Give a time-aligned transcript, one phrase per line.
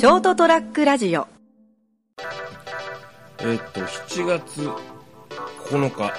[0.00, 1.28] ショートトラックラジオ
[3.40, 4.66] えーっと、7月
[5.68, 6.14] 9日、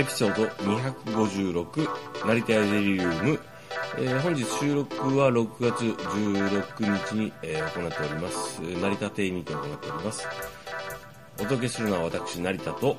[0.00, 0.44] エピソード
[1.12, 3.40] 256、成田屋デリリウム、
[3.98, 8.62] えー本日収録は6月16日に、えー行っております。
[8.62, 10.26] えー成田邸にて行っております。
[11.34, 12.96] お届けするのは私、成田と、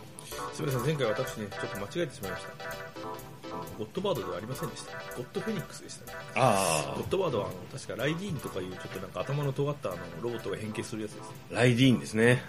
[0.53, 3.34] すみません、前回私ね、ちょっと間違えてしまいました。
[3.77, 4.91] ゴッドバードではありませんでした。
[5.15, 6.17] ゴッドフェニックスでしたね。
[6.35, 11.35] あゴッドバードはあの確かライディーンとかいうちょっとなんか頭の尖ったあのロボットが変形するやつですね。
[11.51, 12.41] ライディーンですね。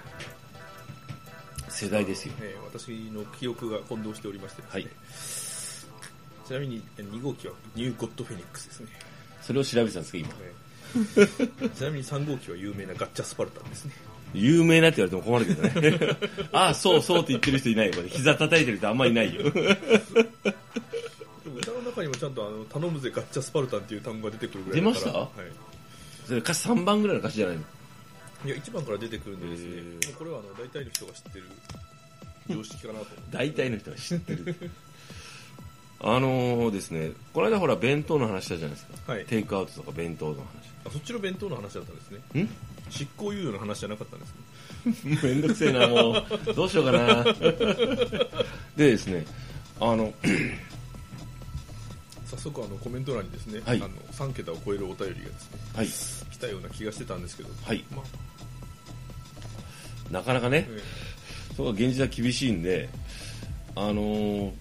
[1.68, 2.34] 世代ですよ。
[2.40, 4.68] えー私の記憶が混同しておりましてね。
[4.70, 4.88] はい
[6.46, 8.88] ちなみに2号機はニューゴッドフェニックスですね。
[9.42, 10.28] それを調べてたんですか、今。
[10.40, 10.66] えー
[11.74, 13.92] ちなみに3号機は有名なガッチャスパルタンですね。
[14.32, 15.38] 有名なって言われても困
[15.70, 16.18] るけどね。
[16.52, 17.94] ああ、そうそうって言ってる人いないよ。
[17.94, 19.42] これ膝叩いてる人あんまりいないよ。
[21.96, 25.02] 中にもちゃんとあの頼むぜガッチャスパルタンっていう単語が出てくるぐらいだから。
[25.02, 25.18] 出ました？
[25.18, 25.28] はい。
[26.26, 27.62] それ歌詞3番ぐらいの歌詞じゃないの？
[28.44, 31.44] いや、1番から出てくるんでですね、これはあの大体の人が知ってる
[32.50, 33.20] 常識かなと思って。
[33.30, 34.56] 大体の人は知ってる。
[35.98, 39.24] あのーですねこの間ほら弁当の話したじゃないですか、はい。
[39.24, 40.44] テイクアウトとか弁当の
[40.84, 42.20] あそっちの弁当の話だったんですね。
[42.34, 42.48] 話ん？
[42.90, 45.18] 執行猶予の話じゃなかったんですね。
[45.24, 46.12] めんどくせえなも
[46.50, 46.54] う。
[46.54, 47.24] どうしようかな。
[48.76, 49.24] でですね
[49.80, 50.36] あの早
[52.50, 53.76] 速あのコメント欄にですね、はい。
[53.78, 55.88] あの3桁を超えるお便りがですね、はい。
[56.32, 57.84] 来たような気がしてたんですけど、はい。
[57.90, 58.02] ま
[60.10, 60.80] あ、なかなかねえ
[61.56, 62.88] そこは現実は厳しいんで
[63.74, 64.52] あのー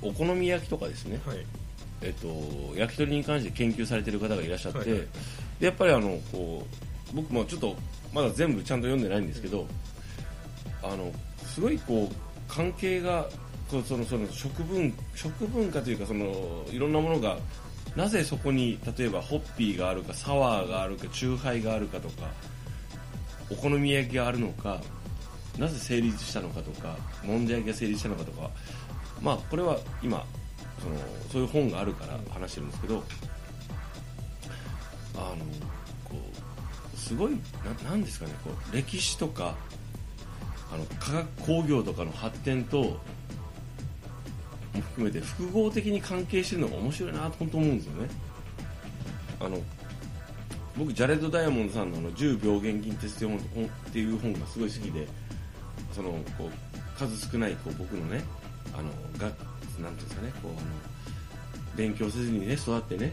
[0.00, 1.20] お好み焼きとかですね。
[1.26, 1.44] ー、はい。
[2.02, 2.28] えっと、
[2.76, 5.00] 焼き鳥に関して研究されてる方がいらっしゃって、はいはい
[5.58, 6.64] でやっぱりあのこ
[7.12, 7.74] う僕もちょっと
[8.12, 9.66] まだ全部ちゃんと読んでないんですけど、
[10.84, 11.12] あの
[11.44, 12.14] すごいこう
[12.46, 13.28] 関係が
[13.70, 17.36] こうそのその食文食文化というかそのいろんなものが
[17.96, 22.28] なぜそこに例えばホッピーがあるかサワーがあるかチューハイがあるかとか
[23.50, 24.80] お好み焼きがあるのか
[25.58, 28.50] なぜ成立したのかとかもんじゃ焼きが成立したのかとか
[29.20, 30.24] まあこれは今
[30.80, 30.96] その
[31.30, 33.02] そういう本があるから話してるんですけど
[35.16, 35.44] あの
[36.04, 36.14] こ
[36.94, 37.32] うすごい
[37.82, 39.56] ななんですかねこう歴史とか
[40.72, 42.98] あの化学工業とかの発展と
[44.74, 48.08] も含めて複合的に関係してるのが面白いなと本当思うんですよね。
[49.40, 49.60] あの
[50.76, 55.08] 僕ジャレッド・ダイヤモンドさんのあの10病原菌テスト本っていう本がすごい好きで
[55.92, 58.22] そのこう数少ないこう僕のね
[58.74, 59.26] あのが
[59.80, 60.60] なんていうんですかねこうあの
[61.76, 63.12] 勉強せずにね育ってね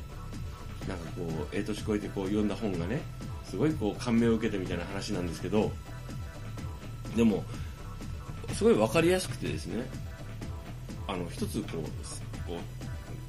[0.88, 3.02] なんかこうええ年越えてこう読んだ本がね
[3.46, 5.72] すごいこう感銘を受けてみたいな話なんですけど
[7.16, 7.44] でも
[8.54, 9.86] すごい分かりやすくてですね
[11.08, 11.82] あの一つこう
[12.48, 12.60] こ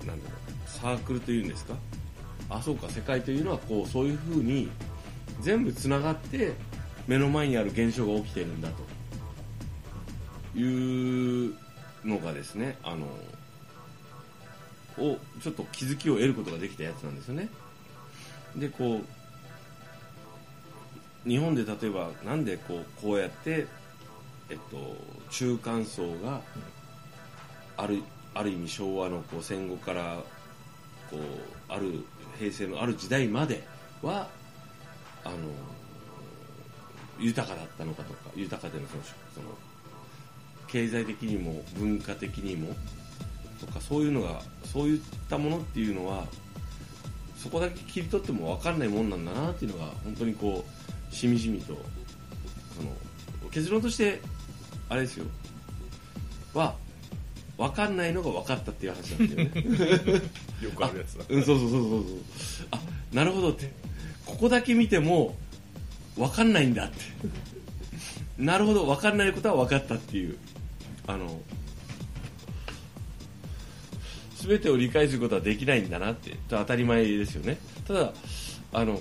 [0.02, 1.74] うなんだろうサークルというんですか？
[2.48, 4.68] あそうか世界というのはこうそういうふうに
[5.40, 6.52] 全部つながって
[7.06, 8.86] 目の前にある現象が起きてるんだと。
[10.58, 11.54] いう
[12.02, 13.04] のがですねあの
[14.98, 17.50] をちょっと気づきを得ることができたやつなんですよね。
[18.56, 19.02] でこ
[21.24, 23.66] う日本で例えばなんでこうこうやって、
[24.48, 24.96] えっと、
[25.30, 26.40] 中間層が
[27.76, 28.02] ある
[28.34, 30.16] ある意味昭和のこう戦後から
[31.10, 31.20] こう
[31.68, 32.04] ある
[32.38, 33.66] 平成のある時代まで
[34.02, 34.28] は
[35.24, 35.36] あの
[37.18, 39.02] 豊かだったのかとか豊かでのその
[39.34, 39.46] その
[40.66, 42.74] 経済的にも文化的にも
[43.60, 45.00] とかそういうのがそういっ
[45.30, 46.26] たものっていうのは
[47.36, 50.64] そこだけ切り取っても分かんないもんなんだなっていうのが本当にこ
[51.10, 51.74] うしみじみと
[52.76, 52.90] その
[53.50, 54.20] 結論として
[54.88, 55.26] あれですよ。
[56.54, 56.74] は
[57.58, 60.22] 分かんないのが分かったっていう話なんですよね。
[60.62, 61.24] よくあるやつだ。
[61.28, 62.02] うん、そうそうそうそうそう。
[62.70, 62.80] あ
[63.12, 63.70] なるほどって。
[64.26, 65.36] ここだけ見ても
[66.16, 66.96] 分かんないんだって。
[68.38, 70.36] なるほど分かんないことは分かったっていう。
[71.06, 71.40] あの
[74.42, 76.36] 全てを理解することはできないんだなって。
[76.48, 77.58] 当たり前ですよね。
[77.86, 78.12] ただ
[78.72, 79.00] あの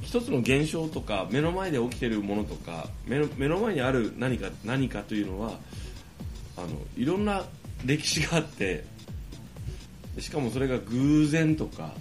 [0.00, 5.52] 一つの現象とか目の前で起きてるものとか目の目の前にある何か何かというのは
[6.58, 7.44] あのいろんな
[7.84, 8.84] 歴史があって
[10.18, 11.92] しかもそれが偶然とか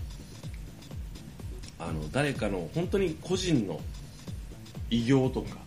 [1.79, 3.79] あの誰かの本当に個人の
[4.89, 5.57] 偉業とか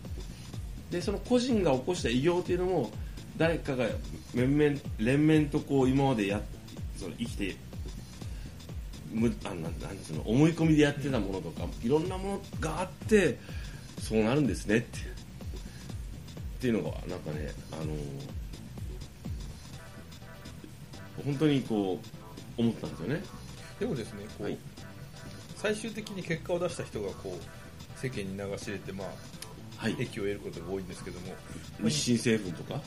[0.89, 2.91] でその個人が起こした偉業というのも
[3.37, 3.85] 誰かが
[4.33, 6.41] 面々連綿とこう今までや
[6.97, 7.55] その生きて
[9.13, 9.73] むあなんなん
[10.03, 13.39] その思い込みでやってたものとかいろんなものがあって
[13.99, 17.93] そうなるんですねってっていうのがなんかねあの
[21.23, 21.99] 本当にこ
[22.57, 23.23] う思ったんですよね。
[23.79, 24.57] でもですね、こう、はい。
[25.55, 29.07] 最終的に結果を出した人がこう世間に流し入れて、まあ、
[29.77, 29.95] はい。
[29.99, 31.27] 益を得ることが多いんですけども、
[31.79, 32.81] 日清製粉とか？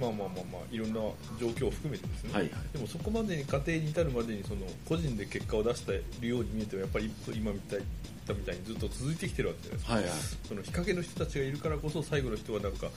[0.00, 1.00] まあまあまあまあいろんな
[1.40, 2.52] 状況を含めてですね、はいはい。
[2.72, 7.80] でもそこまでに過程に至るまでにその個人で結果を出しているように見えてもやっぱり今みたい
[8.26, 10.12] たみたいにずっと続いてきてるわけじゃないですか、はいはい。
[10.48, 12.88] その日陰の人たちがいるからこそ最後の人はなんか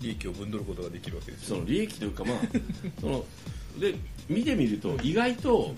[0.00, 2.38] 利益を分取ることができるわけですよその利益というかまあ
[3.00, 3.24] その
[3.78, 3.94] で
[4.28, 5.74] 見てみると意外と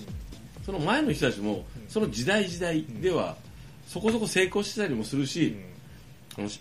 [0.64, 3.36] その前の人たちもその時代時代では
[3.86, 5.56] そこそこ成功してたりもするし、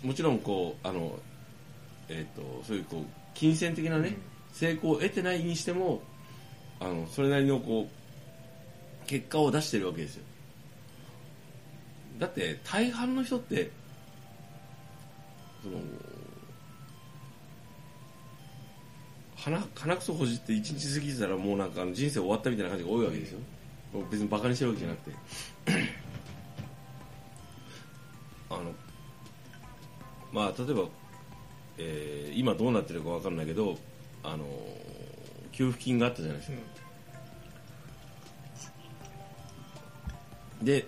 [0.02, 1.18] もちろんこうあの、
[2.08, 3.04] えー、とそういうこう
[3.34, 4.14] 金銭的なね、うん。
[4.54, 6.00] 成功を得てないにしても
[6.78, 10.24] あのそれなりのこう結果を出してるわけですよ。
[12.18, 13.70] だって大半の人って
[15.62, 15.78] その
[19.44, 23.40] 鼻鼻くそほじって一日過ぎてたらもうなんか人生終わったみたいな感じが多いわけですよ。
[23.92, 25.16] もう別にバカにしてるわけじゃなくて。
[28.50, 28.72] あの
[30.32, 30.84] まあ例えば、
[31.78, 33.78] えー今どうなってるかわかんないけど
[34.22, 34.44] あの
[35.52, 36.58] 給付金があったじゃないですか、
[40.62, 40.86] で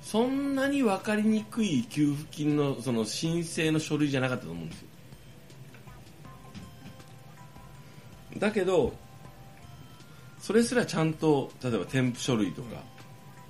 [0.00, 4.87] そんなに分かりにくい給付金のその申請の書類じゃなかったと思うんですよ。
[8.38, 8.92] だけど
[10.38, 12.82] それすらちゃんと例えば添付書類とか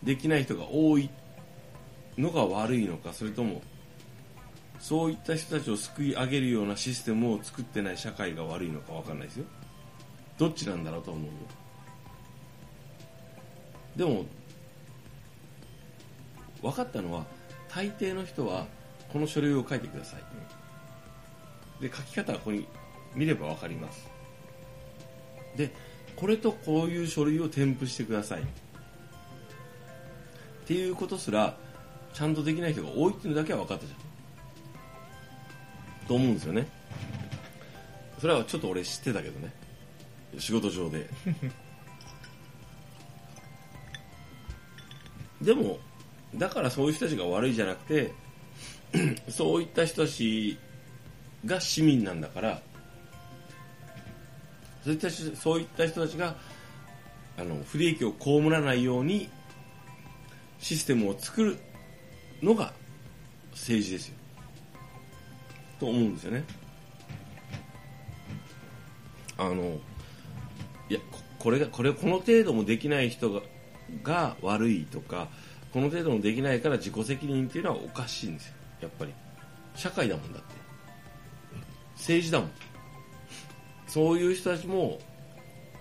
[0.02, 1.10] できない人が多い
[2.16, 3.62] のが悪いのかそれとも
[4.80, 9.44] そういった人たちを救い上げるようなシステムを作ってない社会が悪いのか分かんないですよ。
[10.38, 11.32] どっちなんだろうと思うよ。
[13.96, 14.24] でも
[16.62, 17.26] 分かったのは
[17.68, 18.66] 大抵の人は
[19.12, 21.82] この書類を書いてください。
[21.82, 22.66] で書き方はここに
[23.14, 24.17] 見れば分かります。
[25.58, 25.70] で
[26.16, 28.42] これとこういう書類を添付してください。
[28.42, 28.44] っ
[30.66, 31.56] ていうことすら
[32.14, 33.86] ちゃんとできない人が多いっていうのだけは分かった。
[33.86, 33.98] じゃん
[36.06, 36.68] と思うんですよね。
[38.20, 39.52] それはちょっと俺知ってたけどね。
[40.38, 41.08] 仕事上で。
[45.42, 45.78] でも
[46.34, 48.12] だからそういう人たちが悪いじゃなくて
[49.30, 50.58] そういった人たち
[51.44, 52.60] が市民なんだから
[55.36, 56.36] そういった人たちが
[57.36, 59.28] あの不利益を被らないように
[60.58, 61.58] システムを作る
[62.42, 62.72] のが
[63.52, 64.14] 政治ですよ。
[65.80, 66.44] と思うんですよね。
[69.36, 69.78] あの
[70.88, 71.00] いや
[71.38, 73.42] これがこれこの程度もできない人が
[74.02, 75.28] が悪いとか
[75.72, 78.54] この程度もできないから自己責任っていうのはおかしいんですよ。
[78.82, 79.12] やっぱり。
[79.74, 80.54] 社会だもんだって。
[81.96, 82.50] 政治だもん。
[83.88, 84.98] そういう人たちも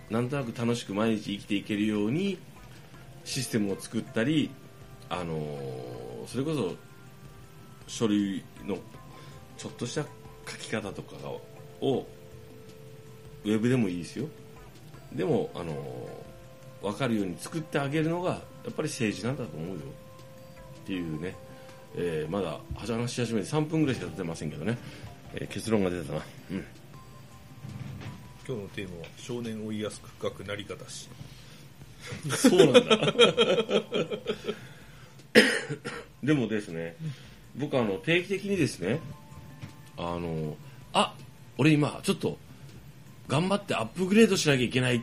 [0.09, 2.37] なんとなく楽しく毎日生きていけるように
[3.25, 4.49] システムを作ったり
[5.09, 6.75] あのーそれこそ
[7.87, 8.77] 書類の
[9.57, 10.03] ちょっとした
[10.49, 11.15] 書き方とか
[11.79, 12.05] を
[13.45, 14.27] ウェブでもいいですよ。
[15.13, 15.73] でもあの
[16.81, 18.37] 分かるように作ってあげるのがや
[18.69, 19.81] っぱり政治なんだと思うよ。
[20.83, 21.33] っていうね、
[21.95, 24.77] えーまだ話し始めて3分ぐらいしか経ってませんけどね、
[25.33, 26.21] えー結論が出たな。
[26.51, 26.65] うん。
[28.47, 31.09] 今日のテーマは少年を言いやすく深くなり方し。
[32.29, 33.13] そうなんだ。
[36.23, 36.95] でもですね
[37.57, 39.01] 僕あの定期的にですね
[39.97, 40.55] あの
[40.93, 41.13] あ
[41.57, 42.37] 俺今ちょっと
[43.27, 45.01] 頑張ってアップグレードしなきゃいけないっ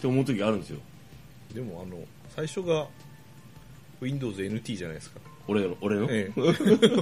[0.00, 0.78] て思う時があるんですよ。
[1.52, 1.98] でもあの
[2.36, 2.86] 最初が
[4.00, 5.20] Windows NT じゃないですか。
[5.48, 6.30] 俺の俺の、え。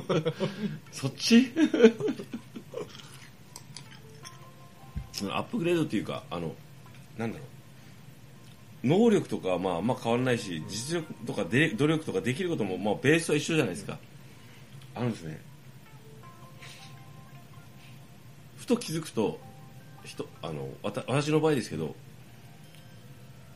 [0.92, 1.52] そっち？
[5.25, 6.54] アップグレードっていうかあの
[7.16, 8.87] なんだろう。
[8.87, 13.99] 能力とかはまああんま変わらないし実力とかで努力とかできることもまあベースは一緒じゃないですか、
[14.94, 15.40] あのですね
[18.56, 19.40] ふと気づくと
[20.04, 21.94] 人あの私の場合ですけど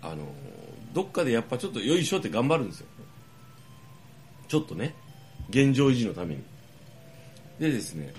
[0.03, 0.25] あの
[0.93, 2.87] どっかでやっぱちょっとよいしょって頑張るんですよ。
[4.49, 4.95] ちょっとね
[5.51, 6.43] 現状維持のために。
[7.61, 8.13] でですね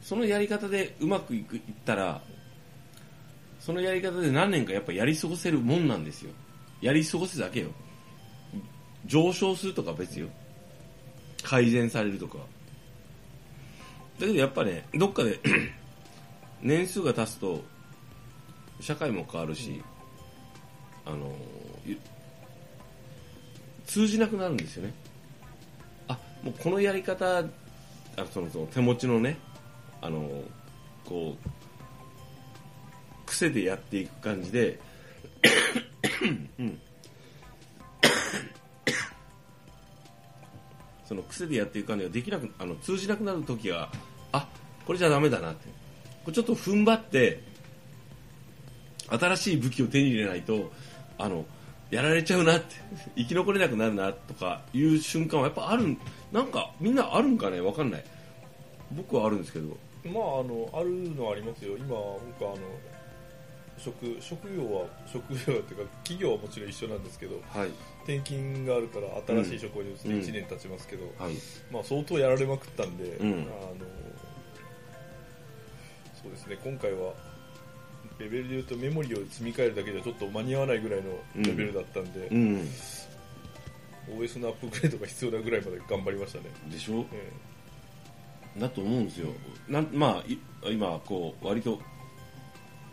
[0.00, 2.22] そのやり方でうまくいくいったら
[3.60, 6.32] そのやり方で何年かやっぱやり過ごせるもんなんですよ。
[6.80, 7.68] やり過ごすだけよ。
[9.04, 10.28] 上昇するとか別よ。
[11.42, 12.38] 改善されるとか。
[14.18, 15.38] だけどやっぱねどっかで
[16.62, 17.62] 年数が経つと
[18.80, 19.82] 社会も変わるし、
[21.04, 21.34] あの
[23.86, 24.94] 通じなくなるんですよね。
[26.08, 27.44] あもうこのやり方あ
[28.32, 29.38] そのその手持ちのね
[30.00, 30.30] あの
[31.04, 31.59] こう
[33.30, 34.80] 癖でやっていく感じで
[36.58, 36.80] うん、
[41.06, 43.90] その癖でやっていかんではできなくあの通じなくなる時が
[44.32, 44.46] あ
[44.84, 45.68] これじゃダメだなって。
[46.24, 47.42] これちょっと踏ん張って
[49.08, 50.70] 新しい武器を手に入れないと
[51.16, 51.46] あの
[51.90, 52.76] やられちゃうなって。
[53.16, 55.96] 生き残れなくなるなとかいう瞬間はやっぱある
[56.32, 57.60] なんかみんなあるんかね？
[57.60, 58.04] わかんない。
[58.92, 59.76] 僕はあるんですけど。
[60.04, 61.76] まああのあるのはありますよ。
[61.78, 62.56] 今僕あの
[63.82, 67.70] 職職業は職業っていうか企業はもちろん一緒なんですけどはい。
[68.04, 69.06] 転勤があるから
[69.44, 70.20] 新しい職場に移ってうん。
[70.20, 71.34] 1年経ちますけど、はい。
[71.70, 73.32] まあ、相当やられまくったんで、うん。
[73.32, 73.46] あの
[76.22, 77.12] そうですね今回は
[78.18, 82.68] レベルで言うとメモリを積み替えるだけじゃちょっと間に合わないぐらいのレベルだったんで、うん。
[84.18, 87.06] OS のアップグレードが必要なぐらいまで頑張りましたね、でしょ？
[87.12, 87.32] え。
[88.60, 89.28] だと思うんですよ。
[89.68, 90.38] なんまあい
[90.72, 91.80] 今こう割と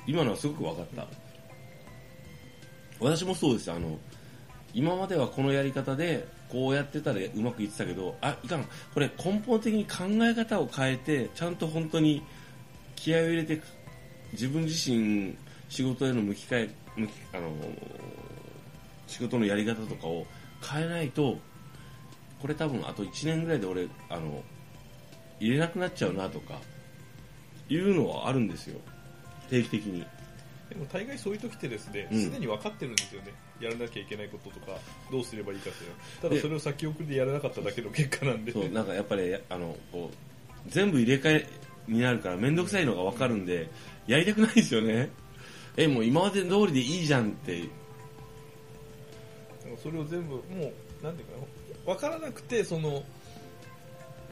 [0.07, 1.07] 今のはすごく分かった。
[2.99, 3.99] 私もそうですあの
[4.73, 8.65] 今まではこのやり方でこうやってたらうまくいってたけどあいかん。
[8.93, 12.23] これ根本的に考え方を変えてちゃんと本当に
[12.95, 13.61] 気合を入れて
[14.31, 15.35] 自分自身
[15.69, 17.51] 仕事への向き換え向きあの
[19.05, 20.25] 仕事のやり方とかを
[20.61, 21.37] 変えないと
[22.41, 24.43] これ多分あと1年ぐらいで俺あの
[25.39, 26.59] 入れなくなっちゃうなとか
[27.69, 28.79] いうのはあるんですよ。
[29.49, 30.05] 定期的に。
[30.69, 32.21] えでも大概そういう時ってですねうん。
[32.21, 33.33] すで、に分かってるんですよね。
[33.59, 34.77] やらなきゃいけないこととか
[35.11, 35.95] どうすればいいかっていうの。
[35.95, 38.51] はただそれを先送りでやらなかっただけの結果なんで。
[38.51, 41.47] そうなんかやっぱりあのこう全部入れ替え
[41.87, 43.69] になるから面倒くさいのが分かるんで
[44.07, 45.09] やりたくないですよね。
[45.77, 47.63] えもう今まで通りでいいじゃんって。
[49.81, 50.41] それを全部も
[51.01, 51.37] うなんていうか
[51.87, 53.03] な分からなくてその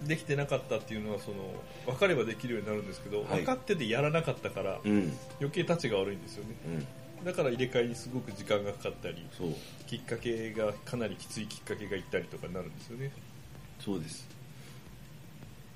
[0.08, 1.38] できてなかったっていうのはその
[1.86, 3.40] 分かればできるようになるんですけど、はい。
[3.40, 5.12] 分かっててやらなかったからうん。
[5.40, 6.56] 余計たちが悪いんですよね。
[7.20, 7.26] うん。
[7.26, 9.26] だから入れ替えにすごく時間がかかったり
[9.88, 13.12] きっかけがかなりきついきっかけがいったりとかになるんですよね。
[13.80, 14.28] そうです。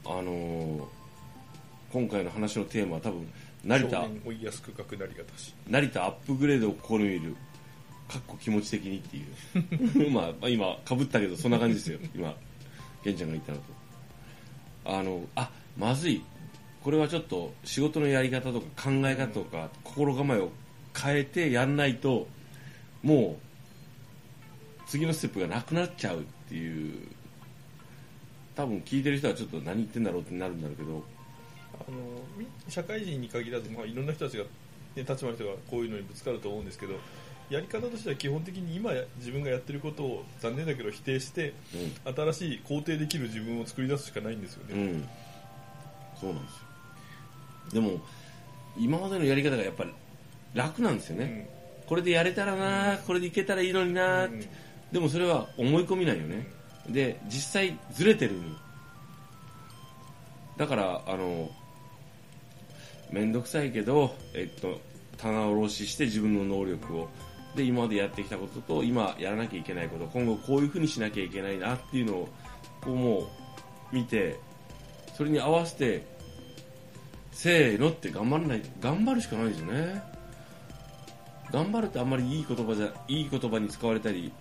[0.06, 0.84] あのー
[1.92, 3.28] 今回の話のテーマは多分
[3.66, 5.56] 成田追いやすく書くなりがたし。
[5.68, 7.36] 成田アップグレードを試みる
[8.08, 10.12] かっこ気持ち的にっていう。
[10.14, 12.00] まあまあ今かぶったけどそんな感じですよ。
[12.14, 12.36] 今
[13.04, 13.79] 玄ちゃんが言ったのと
[14.86, 16.24] あのあまずい。
[16.84, 20.50] これはちょっと仕事のやり方とか考え方とか心構えを
[20.98, 22.28] 変えてやんないと
[23.04, 26.94] もう次のステップがなくなっちゃうっていう。
[28.56, 31.04] 多分聞いてる人はちょっと何言ってんだろうってなるんだろうけど。
[31.76, 31.98] あの
[32.68, 34.50] 社会人に限らず、まあ、いろんな人たちが、ね、
[34.96, 36.96] 立場の人がこういうのにぶつかると思うんですけど
[37.50, 41.54] やり方としては基本的に今や自分がやってることを残念だけど否定して
[42.06, 45.10] 新しい肯定できる自分を作り出すしかないんですよね、うん、うん、
[46.20, 46.60] そうなんですよ。
[47.74, 48.02] でも
[48.78, 49.92] 今までのやり方がやっぱり
[50.54, 51.50] 楽なんですよね、
[51.88, 54.42] これでやれたらな、これでいけたらいいのにな、うん。
[54.92, 56.48] でもそれは思い込みなんよね、
[56.88, 58.34] で実際ずれてる。
[60.58, 61.50] だからあの
[63.12, 64.80] 面倒くさいけど、えっと、
[65.18, 67.10] 棚卸しして自分の能力を
[67.60, 72.30] で今までやってきたことと今やらなきゃいけないこと今後こういうふうにしなきゃいけないなっていうのを
[72.82, 73.26] こうもう
[73.92, 74.40] 見て
[75.18, 76.08] それに合わせて
[77.34, 80.02] せーのって頑張らない頑張るしかないですよね。
[81.52, 84.32] 頑張るってあんまりいい言葉じゃいい言葉に使われたり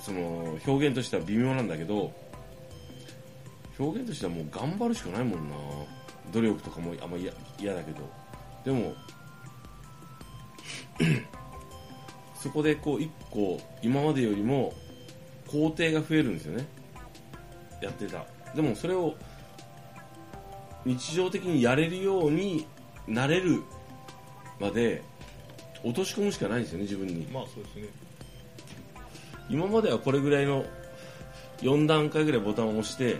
[0.00, 2.12] その表現としては微妙なんだけど
[3.78, 5.54] 表現としてはもう頑張るしかないもんな。
[6.32, 7.98] 努力とかもあんま嫌嫌だけど。
[8.64, 8.94] でも
[12.42, 14.72] そこでこう一個今までよりも
[15.46, 16.66] 工程が増えるんですよね。
[17.82, 18.24] やってた。
[18.54, 19.14] でもそれを
[20.84, 22.66] 日常的にやれるように
[23.06, 23.62] なれる
[24.58, 25.02] まで
[25.84, 27.26] 落とし込むしかないんですよね自分に。
[27.26, 27.88] まあそうですね。
[29.50, 30.64] 今まではこれぐらいの
[31.58, 33.16] 4段階ぐらいボタンを押して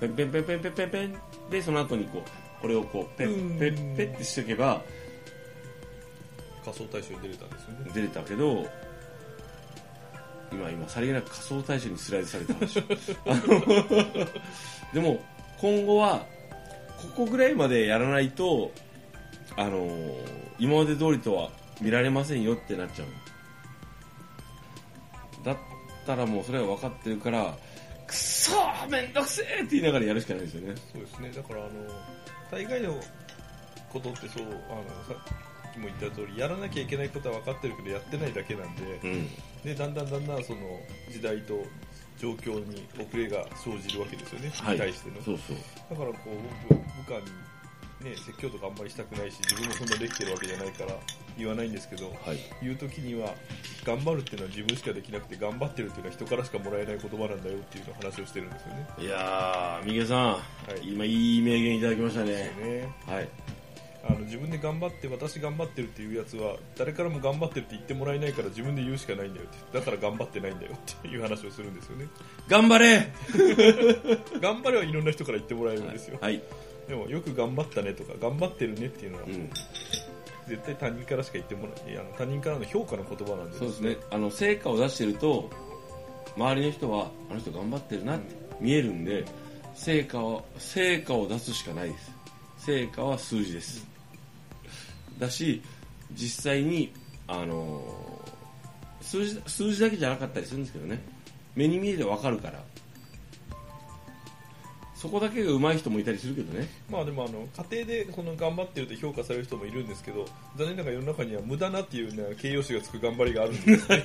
[0.00, 1.14] ペンペンペンペンペンペンペン
[1.50, 4.82] でその後にこうこれをこうペッペッペッってしておけば
[6.72, 7.90] 仮想対象に出れたんですよね。
[7.94, 8.66] 出れたけど
[10.52, 12.82] 今今さりげなく仮想対象にスライドされた話。
[14.92, 15.22] でも
[15.60, 16.24] 今後は
[17.00, 18.70] ここぐらいまでやらないと
[19.56, 19.88] あの
[20.58, 23.08] 今まで通りとは見られませんよってなっちゃう。
[25.44, 25.56] だっ
[26.06, 27.56] たらもうそれは分かってるから
[28.06, 30.74] くそーめんどくせーって言いながらやるしかないですよね。
[30.92, 31.30] そうですね。
[31.30, 31.70] だからあの
[32.50, 32.98] 大概の
[33.92, 34.82] ことってそうあの
[35.78, 39.28] も言った通りやらなきゃいけないことは分かってるけどやってないだけなんでうん。
[39.64, 40.60] でだんだんだんだんその
[41.10, 41.64] 時代と
[42.18, 44.74] 状況に遅れが生じるわけですよね、はい。
[44.74, 45.22] に対しての。
[45.22, 45.56] そうそう。
[45.90, 47.20] だからこう僕部下
[48.02, 50.94] に、ね、説教とかあんまりしたくないし自分もそんなできてるわけじゃないから
[51.36, 52.38] 言わないんですけどはい。
[52.60, 53.34] 言う時には
[53.84, 58.88] 頑張るっていうのは自分しかできなくて頑張ってるっていうのは人からしかもらえない言葉なんだよっていうのを話をしてるんですよね。
[58.98, 60.38] いやー三毛さ
[60.82, 60.92] ん、い。
[60.92, 62.32] 今いい名言いただきましたね。
[62.60, 62.88] ね。
[63.06, 63.28] はい
[64.04, 72.06] あの自分で頑張って私頑張ってるっていうやつは誰からも頑張ってるって言ってもらえないから自分で言うしかないんだよってだから頑張ってないんだよっていう話をするんですよね
[72.48, 73.12] 頑張れ。
[74.40, 76.40] 頑張れはいろんな人から言ってもらえるんですよ、はい、
[76.86, 79.50] でもよく頑張ったねとか頑張ってるねっていうのは、うん、
[80.46, 83.96] 絶対他人からしか言ってもらえないあの他人からの評価の言葉なんでそうですね。
[84.10, 85.50] あの成果を出してると
[86.36, 89.24] 周りの人はあの人頑張ってるなって見えるんで
[89.74, 92.18] 成果を成果を出すしかないです。
[92.58, 93.87] 成果は数字です
[95.18, 95.62] だし
[96.12, 96.92] 実際に
[97.26, 97.82] あの
[99.00, 101.02] 数字数字だけじゃなかったりするんですけどね。
[101.54, 102.62] 目に見えてわかるから。
[104.94, 106.68] そこだけが上手い人もいたりするけどね。
[106.90, 110.24] まあでもあの家庭でこの頑張ってるって評価される人もいるんですけど
[110.56, 114.02] 残念ながら世の中には無駄なっていう、ね、形容詞がつく頑張りがあるんですね。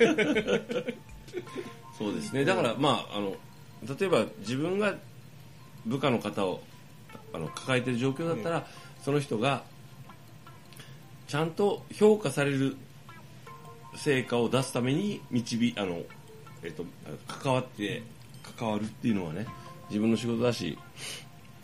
[1.97, 2.45] そうですね。
[2.45, 3.35] だからまああの
[3.97, 4.93] 例えば自分が
[5.87, 6.61] 部下の方を
[7.33, 8.67] あの抱えてる状況だったら、
[9.01, 9.63] その人が
[11.27, 12.75] ちゃんと評価される
[13.95, 16.01] 成果を出すために導あの、
[16.63, 16.85] えっと、
[17.27, 18.03] 関わって
[18.57, 19.45] 関わるっていうのはね
[19.89, 20.77] 自分の仕事だし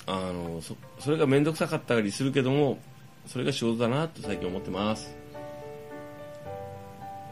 [0.05, 2.79] あのそそれが面倒くさかったりするけども
[3.25, 5.15] それが仕事だなと最近思ってます。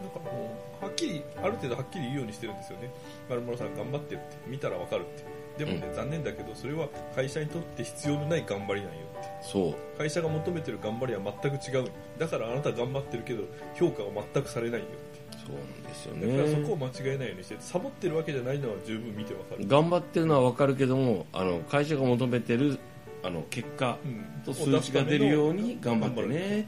[0.01, 2.91] なんかもうはっきりある程度はっきり言うようにしてるんですよね。
[3.29, 5.37] 丸村さん頑張ってるって見たらわかるって。
[5.57, 9.97] でもね、う残念だけどそれは会社にとって必要のない頑張りなんよってそう。
[9.97, 13.43] 会社が求めてる頑張りは全く違うだからあなた頑張ってるけど
[13.75, 15.17] 評価は全くされないよって。
[15.47, 22.77] そうなんですよだからそこをね間違えないようにしてサボってるわけじゃないのは十分見てわかる、頑張ってるのは分かるけどもあの会社が求めてる
[23.23, 24.43] あの結果うん。
[24.43, 26.67] と数値が出るように頑張ってね。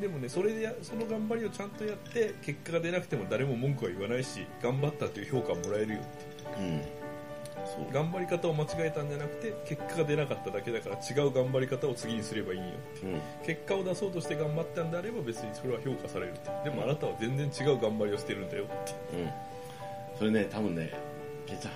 [0.00, 6.60] でもねそれでやその頑張りをちゃんとやって結果が出なくても誰も文句は言わないし頑張ったという評価をもらえるよって。
[6.60, 6.97] うん
[7.76, 7.92] そう。
[7.92, 13.10] 頑張り方を間違えたんじゃなくて結果が出なかっただけだから違う頑張り方を次にすればいいよってう。
[13.10, 13.20] ん。
[13.44, 19.16] 結果を出そうとして頑張ったんであれば別にそれは評価されるってでもあなたは全然違う頑張りをしてるんだよって。
[19.16, 19.30] うん。
[20.18, 20.92] それね多分ね
[21.46, 21.74] ケイちゃん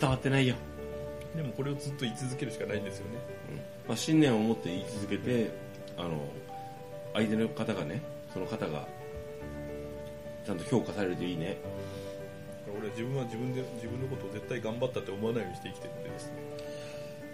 [0.00, 0.56] 伝わってないよ、
[1.36, 3.18] でもこれをずっと言い続けるしかないんですよね。
[3.50, 3.56] うん。
[3.88, 5.50] まあ、信念を持って言い続けて
[5.96, 6.18] あの
[7.12, 8.00] 相手の方がね
[8.32, 8.88] その方が
[10.44, 11.56] ちゃんと評価されるといいね
[12.94, 16.26] 自分は自分で自分のことを絶対頑張ったって思わないようにして生きてるんでです。
[16.26, 16.32] ね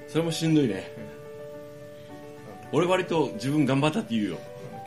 [0.09, 0.91] それもしんどいね。
[2.73, 4.39] 俺割と自分頑張ったって言うよ。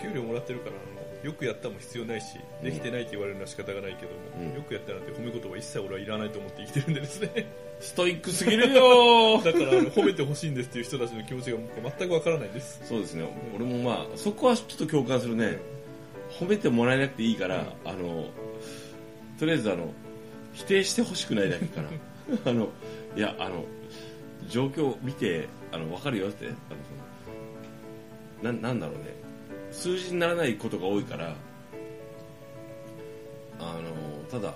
[0.01, 0.75] 給料もらってるから
[1.23, 4.53] よくやったも必要ないしできてないって言われるのは仕方がないけども、うん。
[4.55, 7.47] よくやったなんて褒め言葉一切俺はいらないと思って生きてるんでですね。
[7.79, 11.57] ストイックすぎるよ だから褒めてほしいんですっていう人たちの気持ちが
[11.97, 12.81] 全くわからないです。
[12.83, 13.25] そうですね。
[13.55, 15.57] 俺もまあそこはちょっと共感するね。
[16.29, 18.25] 褒めてもらえなくていいから、あの
[19.39, 19.93] とりあえずあの
[20.53, 21.89] 否定してほしくないだけかな
[22.45, 22.69] あの
[23.15, 23.65] いやあの
[24.49, 26.47] 状況を見てあの分かるよって。
[26.47, 26.49] あ
[28.47, 29.15] のななんだろうね。
[29.71, 31.35] 数字にならないことが多いから。
[33.59, 34.53] あのただ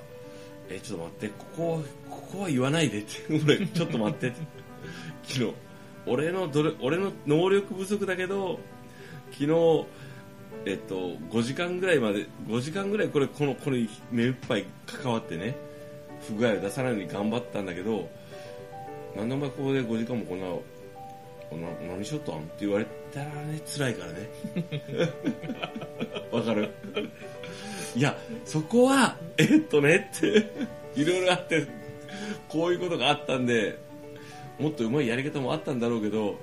[0.70, 3.22] えちょっと待ってここはここは言わないでって。
[3.44, 4.28] 俺ちょっと待って。
[4.28, 4.38] って
[5.24, 5.54] 昨日
[6.06, 8.60] 俺のどれ俺の能力不足だけど
[9.32, 9.86] 昨日
[10.66, 10.96] えっと
[11.32, 15.67] 5時間ぐらいまで5時間ぐらいこれこのこれ目いっぱい関わってね。
[16.28, 18.10] 不具合を出さないように頑張ったんだけど
[19.16, 20.56] なんでお前ここで5時間もこんなな
[21.96, 25.10] 何しよっとんって言われたらね辛いからね。
[26.32, 26.70] わかる？
[27.96, 30.46] いやそこはえっとねって
[30.96, 31.66] いろいろあって
[32.50, 33.78] こういうことがあったんで
[34.60, 36.36] もっとうまいやり方もあったんだろうけど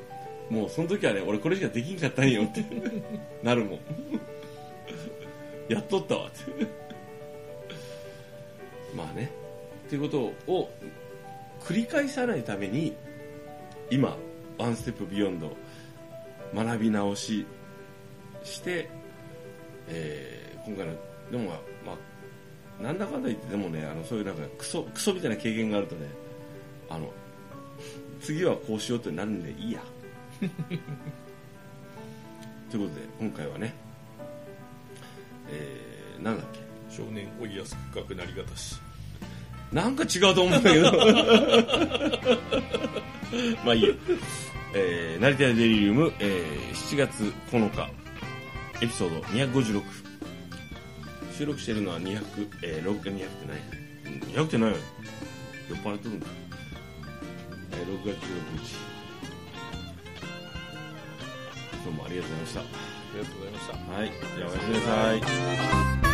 [0.48, 2.64] もうその時はね俺これしかできんかったんよって
[3.44, 3.80] なるもん。
[5.68, 6.66] やっとったわって。
[8.94, 9.30] まあね。
[9.86, 10.70] っていうことを
[11.60, 12.94] 繰り返さないために
[13.90, 14.16] 今
[14.58, 15.56] ワンステップビヨンド
[16.54, 17.46] 学び直し
[18.42, 18.88] して、
[19.88, 20.94] えー今回の
[21.30, 21.50] でも
[21.84, 21.92] ま
[22.80, 26.06] あ、なんだかんだ言ってでもねあのそういうなんかクソクソみたいな経験があるとね
[26.88, 27.12] あの
[28.22, 29.82] 次はこうしようってなるんでいいや。
[32.70, 33.74] ということで今回はね
[35.50, 36.60] えー、なんだっけ？
[36.96, 38.76] 少年追いやすく書くなりがたし。
[39.74, 40.92] なんか違うと思うんだけど。
[43.64, 43.88] まあいいや、
[44.72, 47.90] えー、成田屋デリリウム、えー、7月9日
[48.80, 49.82] エピソード256
[51.36, 52.22] 収録してるのは200、
[52.62, 53.58] えー、6 200ってない
[54.32, 54.76] 200ってないよ。
[55.68, 56.26] 酔っ払ってるんだ、
[57.72, 58.18] えー、6月16
[58.62, 58.76] 日。
[61.82, 62.60] 今日もありがとうございました。
[62.60, 62.64] あ
[63.12, 63.72] りがとうございました。
[63.92, 64.12] はい。
[64.36, 64.80] じゃあおやすみな
[66.04, 66.13] さい